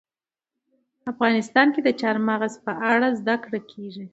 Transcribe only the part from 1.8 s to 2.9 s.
د چار مغز په